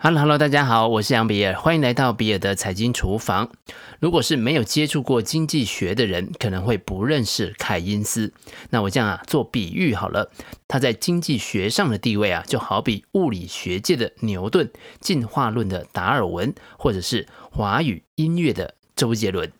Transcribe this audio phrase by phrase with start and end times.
[0.00, 3.50] Hello，Hello，大家好，我是杨比尔，欢迎来到比尔的财经厨房。
[3.98, 8.32] 如果是没有接触过经济学的人，可能会不认识凯因斯。
[8.70, 10.30] 那我这样啊做比喻好了，
[10.68, 19.50] 他在经济学上的地位啊，就好比物理学界的牛顿、进化论的达尔文，或者是华语音乐的周杰伦。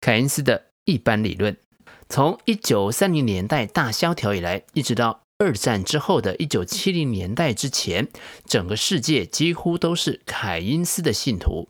[0.00, 1.56] 凯因斯的一般理论，
[2.08, 8.08] 从一九三零年代大萧条以来，一直到二战之后的一九七零年代之前，
[8.44, 11.68] 整个世界几乎都是凯因斯的信徒，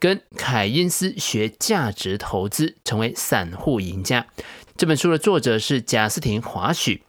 [0.00, 4.26] 跟凯因斯学价值投资，成为散户赢家。
[4.76, 7.04] 这本书的作者是贾斯廷·华许。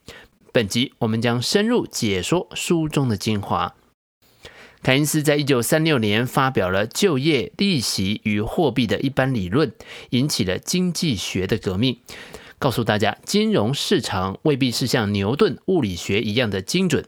[0.51, 3.73] 本集我们将深入解说书中的精华。
[4.83, 9.73] 凯因斯在一九三六年发表了就业、利息与货币的一般理论，
[10.11, 11.99] 引起了经济学的革命。
[12.59, 17.05] 告诉大家，金融市场未必是像牛顿物理学一样的精准。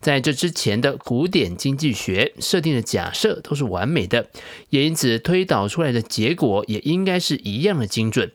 [0.00, 4.30] 在这之前的古典经济学设定的假设都是完美的，
[4.70, 8.32] 也因此推导出来的结果也应该是一样的精准。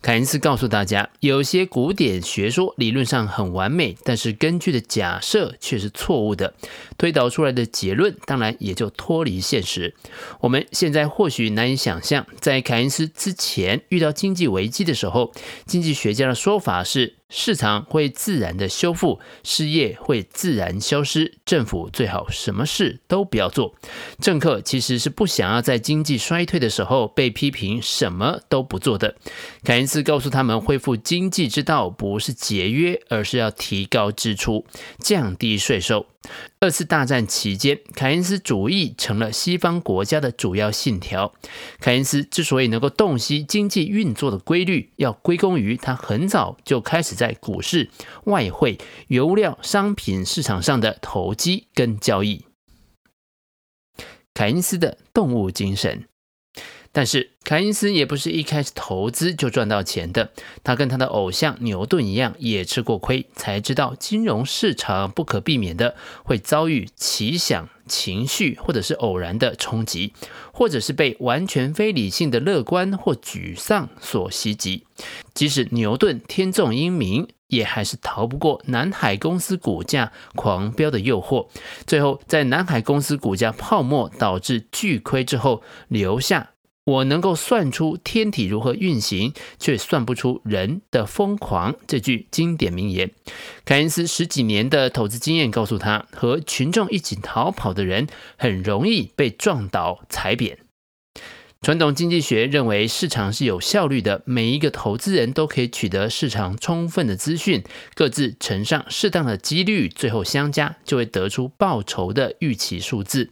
[0.00, 6.54] 凯恩斯告诉大家，有些古典学说理论上很完美，但是根据的假设却是错误的，
[6.96, 9.94] 推导出来的结论当然也就脱离现实。
[10.40, 15.32] 我们现在或许难以想象，在凯恩斯之前遇到经济危机的时候，
[15.66, 17.17] 经济学家的说法是。
[17.30, 23.74] 市场会自然的修复，失业会自然消失，政府最好什么事都不要做。
[24.18, 29.14] 政客其实是不想要在经济衰退的时候被批评什么都不做的。
[29.62, 34.64] 凯恩斯告诉他们，恢复经济之道不是节约，而是要提高支出，
[34.98, 36.06] 降低税收。
[36.60, 41.32] 二次大战期间，凯恩斯主义成了西方国家的主要信条。
[41.80, 47.90] 凯恩斯之所以能够洞悉经济运作的规律，要归功于他很早就开始在股市、
[48.24, 52.46] 外汇、油料、商品市场上的投机跟交易。
[54.32, 56.08] 凯恩斯的动物精神。
[56.98, 60.32] 但是凯因斯也不是一开始投资就赚到钱的，
[60.64, 65.94] 他跟他的偶像牛顿一样，也吃过亏，才知道金融市场不可避免的
[66.24, 70.12] 会遭遇奇想、情绪或者是偶然的冲击，
[70.52, 74.84] 或者是被完全非理性的乐观或沮丧所袭击。
[75.32, 81.46] 即使牛顿天纵英明，也还是逃不过南海公司股价狂飙的诱惑，
[81.86, 86.50] 最后在南海公司股价泡沫导致巨亏之后，留下。
[86.88, 91.74] 我能够算出天体如何运行，却算不出人的疯狂。
[91.86, 93.10] 这句经典名言，
[93.66, 98.06] 凯恩斯十几年的投资经验告诉他，和群众一起逃跑的人，
[98.38, 100.67] 很容易被撞倒踩扁。
[101.60, 107.62] 传统经济学认为市场是有效率的，每一个投资人都可以取得市场充分的资讯，
[107.94, 113.30] 各自乘上适当的几率，最后相加就会得出报酬的预期数字。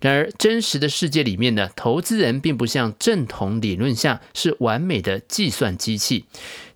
[0.00, 6.26] 然而，真实的世界里面呢，投资人并不像正统理论下是完美的计算机器。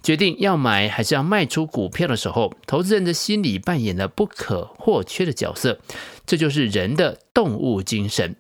[0.03, 5.81] 决定要买还是要卖出股票的时候，投资人的心理扮演了不可或缺的角色。
[6.25, 8.37] 这就是人的动物精神。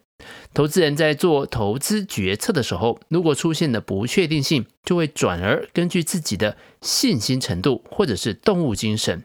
[0.54, 9.24] 投资人在做投资决策的时候，如果出现了不确定性，就会转而根据自己的信心程度或者是动物精神，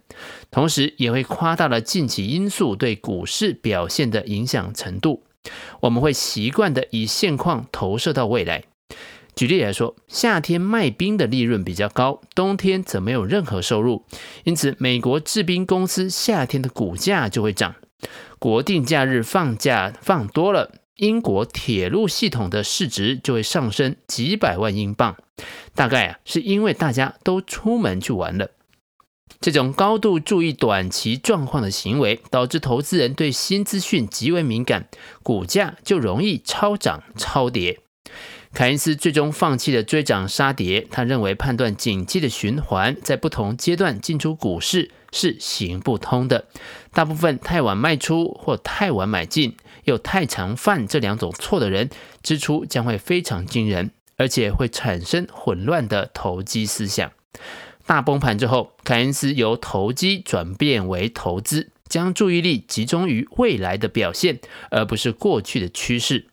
[0.50, 5.23] 同时也会夸大了近期因素对股市表现的影响程度。
[5.81, 8.63] 我们会习惯的以现况投射到未来。
[9.35, 14.03] 举例来说，夏天卖冰的利润比较高，冬天则没有任何收入，
[14.44, 17.75] 因此美国制冰公司夏天的股价就会涨。
[18.40, 20.72] 国定假日放假放多了。
[20.99, 25.15] 英国铁路系统的市值就会上升几百万英镑，
[25.73, 28.51] 大概啊是因为大家都出门去玩了。
[29.39, 34.89] 这种高度注意短期状况的行为，导致投资人对新资讯极为敏感，
[35.23, 37.79] 股价就容易超涨超跌。
[38.51, 46.47] 凯恩斯最终放弃了追涨杀跌，他认为判断景气的循环在不同阶段进出股市是行不通的。
[46.91, 49.55] 大部分太晚卖出或太晚买进，
[49.89, 51.90] 又太常犯这两种错的人，
[52.23, 57.11] 支出将会非常惊人，而且会产生混乱的投机思想。
[57.85, 66.28] 大崩盘之后，凯恩斯由投机转变为投资，将注意力集中于未来的表现，而不是过去的趋势，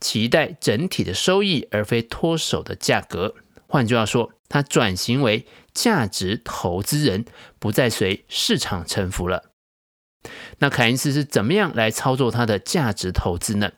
[0.00, 3.34] 期待整体的收益，而非脱手的价格。
[3.66, 7.24] 换句话说，他转型为价值投资人，
[7.58, 9.47] 不再随市场臣服了。
[10.58, 13.72] 那凯恩斯是怎么样来操作他的价值投资呢？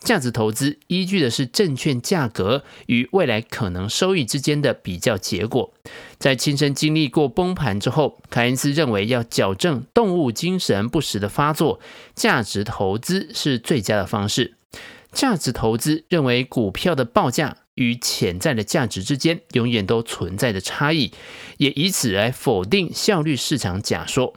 [0.00, 5.72] 价值投资依据的是证券价格与未来可能收益之间的比较结果。
[6.18, 11.80] 在亲身经历过崩盘之后，凯恩斯认为要矫正动物精神不时的发作，
[12.14, 14.56] 价值投资是最佳的方式。
[15.10, 21.12] 价值投资认为股票的报价与潜在的价值之间永远都存在着差异，
[21.56, 24.34] 也以此来否定效率市场假说。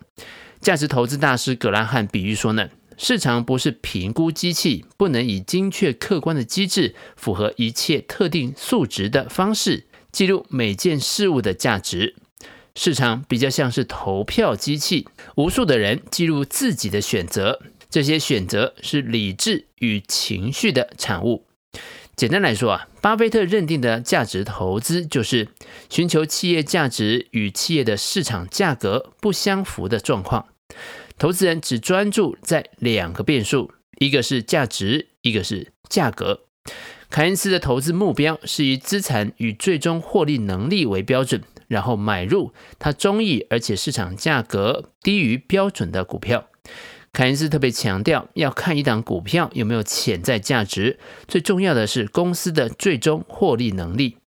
[0.62, 12.15] 价值投资大师格拉汉比喻说呢，市场不是评估机器，不能以精确客观的机制，符合一切特定数值的方式记录每件事物的价值。
[12.75, 17.59] 市场比较像是投票机器，无数的人记录自己的选择，
[17.89, 21.47] 这些选择是理智与情绪的产物。
[22.18, 25.50] 简单来说啊，巴菲特认定的价值投资就是
[25.88, 30.48] 寻求企业价值与企业的市场价格不相符的状况。
[31.19, 36.42] 投资人只专注在两个变数，一个是价值，一个是价格。
[37.12, 46.50] 凯恩斯的投资目标是以资产与最终获利能力为标准，然后买入他中意而且市场价格低于标准的股票。
[47.13, 54.18] 凯恩斯特别强调，要看一档股票有没有潜在价值，最重要的是公司的最终获利能力。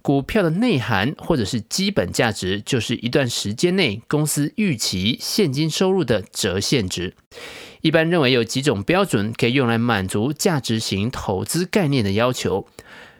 [0.00, 7.14] 股票的内涵或者是基本价值，就是一段时间内公司预期现金收入的折现值。
[7.82, 12.66] 一般认为有几种标准可以用来满足价值型投资概念的要求，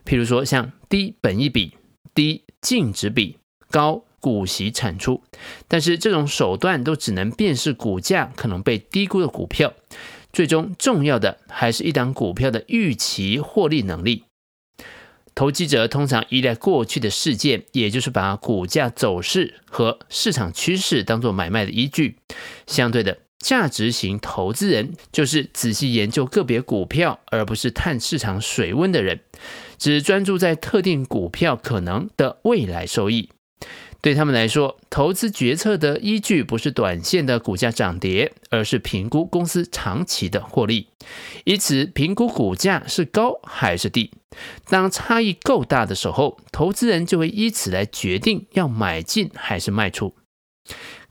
[0.04, 1.76] 譬如说像低本益比、
[2.12, 3.38] 低净值比、
[3.70, 5.20] 高股息产出，
[5.66, 9.74] 但是这种手段都只能辨识股价可能被低估的股票。
[10.32, 14.24] 最终重要的还是一档股票的预期获利能力。
[15.34, 22.16] 投机者通常依赖过去的事件，也就是把股价走势和市场趋势当作买卖的依据。
[22.66, 29.20] 相对的，价值型投资人就是仔细研究个别股票，而不是探市场水温的人，
[29.78, 33.30] 只专注在特定股票可能的未来收益。
[34.02, 40.88] 对他们来说，投资决策的依据不是短线的股价涨跌，而是评估公司长期的获利，
[41.44, 44.10] 以此评估股价是高还是低。
[44.68, 50.16] 当差异够大的时候，投资人就会以此来决定要买进还是卖出。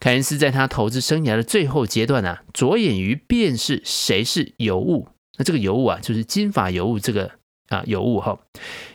[0.01, 5.07] 凯恩斯在他投资生涯的最后阶段啊，着眼于辨识谁是尤物。
[5.37, 7.31] 那这个尤物啊，就是金发尤物这个
[7.69, 8.39] 啊尤物哈，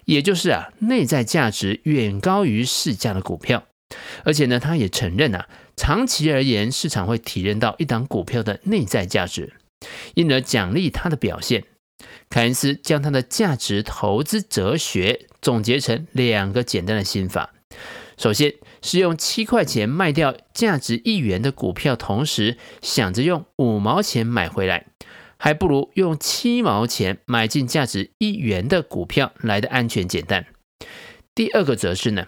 [0.05, 3.65] 也就是啊内在价值远高于市价的股票。
[4.25, 9.55] 而且呢，他也承认啊，长期而言，市场会体认到一档股票的内在价值，
[10.15, 11.65] 因而奖励它的表现。
[12.29, 17.55] 凯恩斯将他的价值投资哲学总结成两个简单的心法：
[18.19, 24.87] 首先是用七块钱卖掉价值一元的股票，同时想着用五毛钱买回来，
[25.39, 30.47] 还不如用七毛钱买进价值一元的股票来得安全简单。
[31.35, 32.27] 第二个则是呢。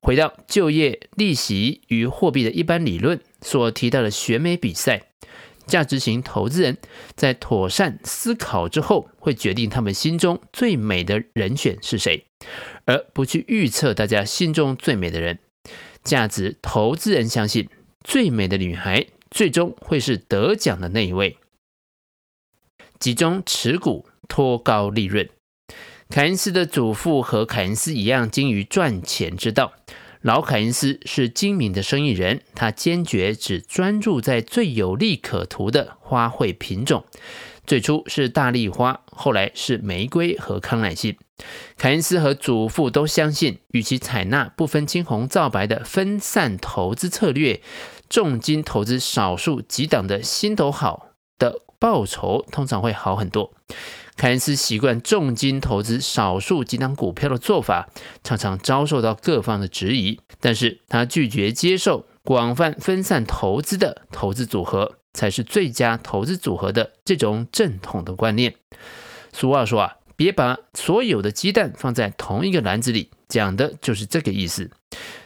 [0.00, 5.02] 回到就业、利息与货币的一般理论所提到的选美比赛，
[5.66, 6.78] 价值型投资人
[7.14, 12.24] 在妥善思考之后，会决定他们心中最美的人选是谁，
[12.86, 15.38] 而不去预测大家心中最美的人。
[16.04, 17.68] 价值投资人相信，
[18.02, 21.36] 最美的女孩最终会是得奖的那一位。
[22.98, 25.28] 集中持股，托高利润。
[26.10, 29.72] 凯恩斯的祖父和凯恩斯一样精于赚钱之道。
[30.22, 37.04] 老凯恩斯是精明的生意人，他坚决只专注在最有利可图的花卉品种。
[37.66, 41.16] 最初是大丽花，后来是玫瑰和康乃馨。
[41.76, 47.60] 凯恩斯和祖父都相信，与其采纳不分青红皂白的分散投资策略，
[48.08, 53.52] 重金投资少数几档的心头好的报酬通常会好很多。
[54.18, 57.88] 凯恩斯习惯重金投资少数几档股票的做法，
[58.24, 60.18] 常常遭受到各方的质疑。
[60.40, 68.56] 但是他拒绝接受广泛分散投资的投资组合才是最佳投资组合的这种正统的观念。
[69.32, 74.68] 俗话说啊，别把所有的鸡蛋放在同一个篮子里，讲的就是这个意思。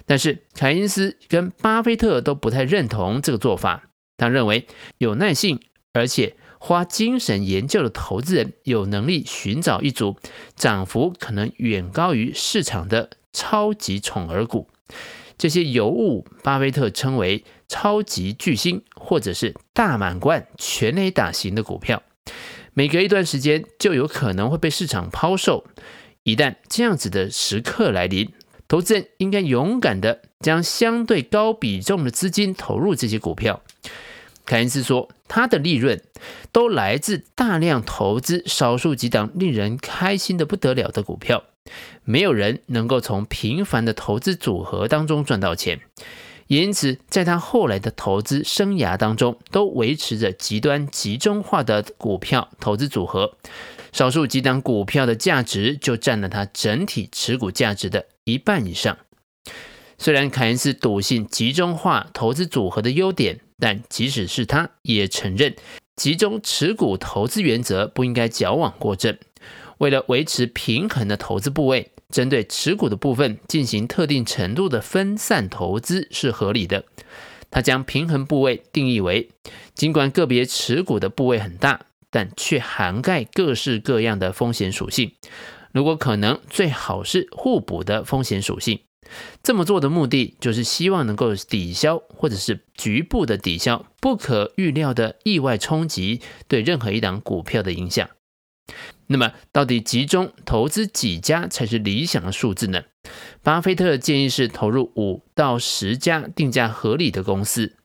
[0.04, 3.84] 但是凯恩斯跟巴菲特都不太认同这个做法，
[4.18, 4.66] 他认为
[4.99, 5.58] 有耐性，
[5.94, 6.37] 而且。
[6.64, 10.16] 花精神研究的投资人有能力寻找一组
[10.54, 14.69] 涨幅可能远高于市场的超级宠儿股，
[15.37, 22.00] 这些尤物，巴菲特称为超级巨星或者是大满贯全垒打型的股票，
[22.75, 25.64] 每隔一段时间就有可能会被市场抛售。
[26.23, 28.33] 一旦这样子的时刻来临，
[28.69, 33.61] 投资人应该勇敢地将相对高比重的资金投入这些股票。
[34.44, 36.02] 凯恩斯说，他的利润
[36.50, 41.44] 都来自大量投资少数几档令人开心的不得了的股票，
[42.04, 45.80] 没有人能够从平凡的投资组合当中赚到钱。
[46.49, 53.37] 因此，在他后来的投资生涯当中，都维持着极端集中化的股票投资组合，
[53.92, 58.99] 少数几档股票的价值就占了他整体持股价值的一半以上。
[60.02, 65.54] 虽然凯恩斯笃信集中化投资组合的优点，但即使是他，也承认
[65.94, 69.16] 集中持股投资原则不应该矫枉过正。
[69.78, 76.82] 为了维持平衡的投资部位，针对持股的部分进行特定程度的分散投资是合理的。
[77.49, 79.30] 他将平衡部位定义为，
[79.73, 85.12] 尽管个别持股的部位很大，但却涵盖各式各样的风险属性。
[85.71, 88.80] 如果可能，最好是互补的风险属性。
[89.42, 98.09] 这么做的目的就是希望能够抵消或者是局部的抵消不可预料的意外冲击对任何一档股票的影响。
[99.09, 102.85] 那么，到底集中投资几家才是理想的数字呢？
[103.42, 107.76] 巴菲特建议是投入五到十家定价合理的公司。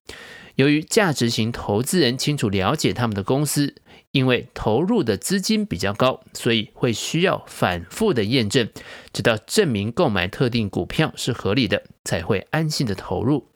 [0.55, 3.75] 由于价值型投资人清楚了解他们的公司，
[4.17, 8.67] 因为投入的资金比较高，所以会需要反复的验证，
[9.13, 13.47] 直到证明购买特定股票是合理的，才会安心的投入。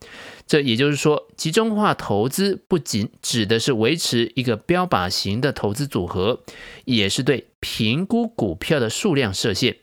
[0.46, 6.44] 这也就是说，集中化投资不仅指的是维持一个标靶型的投资组合，
[6.86, 9.77] 也是对评估股票的数量设限，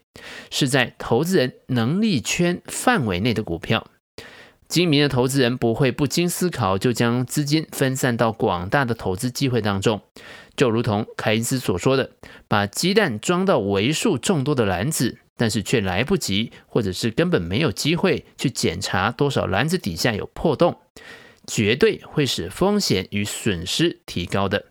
[0.48, 3.88] 是在投资人能力圈范围内的股票。
[4.68, 10.02] 精明的投资人不会不经思考就将资金分散到广大的投资机会当中，
[10.58, 12.10] 就如同凯恩斯所说的，
[12.46, 15.20] 把鸡蛋装到为数众多的篮子。
[15.40, 20.80] 但是却来不及，或者是根本没有机会去检查多少篮子底下有破洞，
[21.46, 24.64] 绝对会使风险与损失提高的。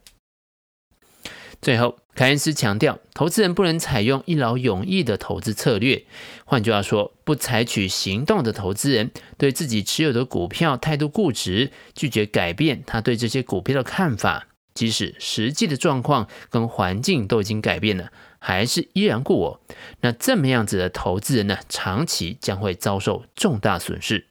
[1.62, 6.04] 最后，凯恩斯强调，投资人不能采用一劳永逸的投资策略。
[6.44, 18.12] 换句话说，不采取行动的投资人，对自己持有的股票态度固执，拒绝改变他对这些股票的看法，即使实际的状况跟环境都已经改变了。
[18.38, 19.62] 还是依然故我，
[20.02, 24.28] 那这么样子的投资人呢，长期将会遭受重大损失。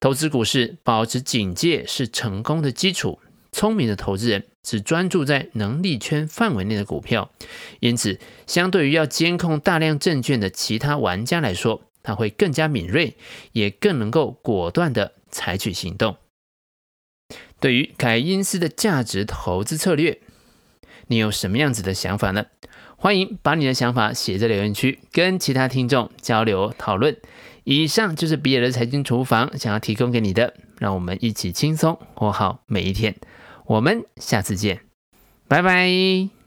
[0.00, 3.20] 投资股市，保持警戒是成功的基础。
[3.52, 7.30] 聪明的投资人只专注在能力圈范围内的股票，
[7.78, 13.14] 因此，相对于要监控大量证券的其他玩家来说，他会更加敏锐，
[13.52, 16.16] 也更能够果断地采取行动。
[17.62, 20.18] 对于凯因斯的价值投资策略，
[21.06, 22.46] 你有什么样子的想法呢？
[22.96, 27.16] 欢迎把你的想法写在留言区，跟其他听众交流讨论。
[27.62, 33.14] 以上就是比尔的财经厨房想要提供给你的，让我们一起轻松过好每一天。
[33.66, 34.80] 我们下次见，
[35.46, 36.41] 拜拜。